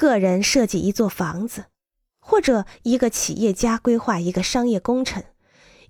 [0.00, 1.66] 个人设计一座房子，
[2.20, 5.22] 或者一个企业家规划一个商业工程，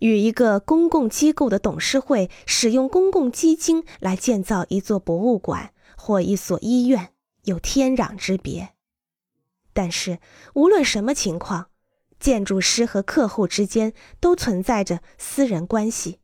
[0.00, 7.10] 与一个公共机构的董事会使用公共基金来建造一座博物馆或一所医院
[7.44, 8.70] 有天壤之别。
[9.72, 10.18] 但是，
[10.54, 11.68] 无论什么情况，
[12.18, 16.18] 建筑师和客户之间都存在着私人关系。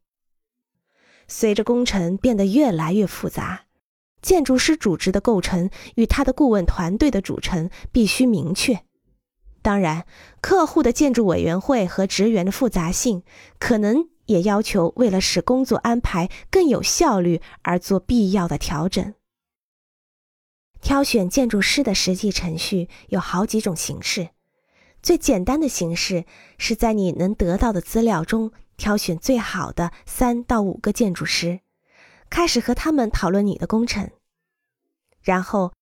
[1.28, 3.66] 随着工程变得越来越复杂。
[4.26, 8.80] 建筑师组织的构成与他的顾问团队的组成必须明确。
[9.62, 10.04] 当然，
[10.40, 13.22] 客户的建筑委员会和职员的复杂性
[13.60, 19.14] 可能也要求为了使工作安排更有效率而做必要的调整。
[20.80, 24.30] 挑选建筑师的实际程序有好几种形式。
[25.00, 26.24] 最简单的形式
[26.58, 31.60] 是在你能得到的资料中挑选最好的三到五个建筑师。
[32.28, 34.10] 开始和他们讨论你的工程，
[35.26, 35.72] 然后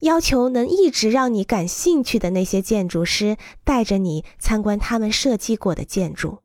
[0.00, 6.38] 要求能一直让你感兴趣的那些建筑师带着你参观他们设计过的建筑，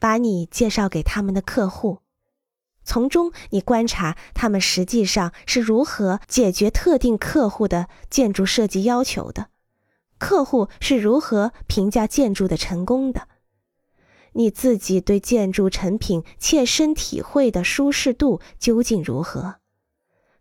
[0.00, 1.98] 把你介绍给他们的客户，
[2.84, 9.48] 从中你观察他们实际上是如何解决特定客户的建筑设计要求的，
[10.16, 13.28] 客户是如何评价建筑的成功的。
[14.32, 19.56] 你自己对建筑成品切身体会的舒适度究竟如何？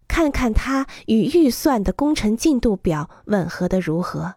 [0.07, 4.35] 看看它与预算的工程进度表吻合的如何？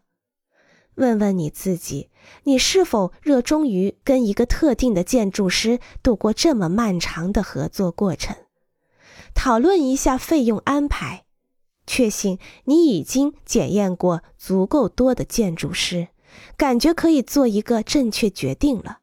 [0.94, 2.10] 问问你自己，
[2.44, 8.34] 你是否热衷于跟一个特定的建筑师度过这么漫长的合作过程？
[9.34, 11.26] 讨论一下费用安排，
[11.86, 16.08] 确信你已经检验过足够多的建筑师，
[16.56, 19.00] 感觉可以做一个正确决定了。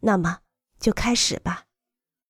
[0.00, 0.38] 那么，
[0.80, 1.67] 就开始吧。